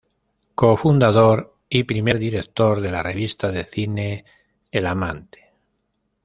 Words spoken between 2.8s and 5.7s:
de la revista de cine "El Amante".